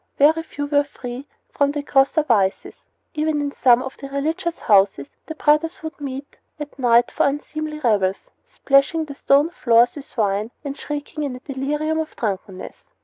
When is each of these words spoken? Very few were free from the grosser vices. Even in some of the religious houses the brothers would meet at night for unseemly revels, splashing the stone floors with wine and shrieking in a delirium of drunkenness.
Very 0.17 0.41
few 0.41 0.65
were 0.65 0.83
free 0.83 1.27
from 1.53 1.69
the 1.73 1.83
grosser 1.83 2.23
vices. 2.23 2.73
Even 3.13 3.39
in 3.39 3.51
some 3.51 3.83
of 3.83 3.97
the 3.97 4.09
religious 4.09 4.57
houses 4.57 5.11
the 5.27 5.35
brothers 5.35 5.83
would 5.83 6.01
meet 6.01 6.37
at 6.59 6.79
night 6.79 7.11
for 7.11 7.27
unseemly 7.27 7.77
revels, 7.81 8.31
splashing 8.43 9.05
the 9.05 9.13
stone 9.13 9.51
floors 9.51 9.95
with 9.95 10.17
wine 10.17 10.49
and 10.65 10.75
shrieking 10.75 11.21
in 11.23 11.35
a 11.35 11.39
delirium 11.41 11.99
of 11.99 12.15
drunkenness. 12.15 12.83